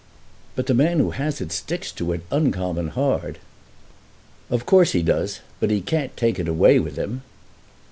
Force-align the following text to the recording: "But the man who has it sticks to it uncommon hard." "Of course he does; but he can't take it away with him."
"But 0.55 0.65
the 0.65 0.73
man 0.73 0.97
who 0.97 1.11
has 1.11 1.39
it 1.41 1.51
sticks 1.51 1.91
to 1.91 2.11
it 2.13 2.21
uncommon 2.31 2.87
hard." 2.87 3.37
"Of 4.49 4.65
course 4.65 4.93
he 4.93 5.03
does; 5.03 5.41
but 5.59 5.69
he 5.69 5.79
can't 5.79 6.17
take 6.17 6.39
it 6.39 6.47
away 6.47 6.79
with 6.79 6.95
him." 6.95 7.21